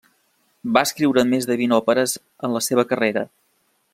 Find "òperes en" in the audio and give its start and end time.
1.79-2.57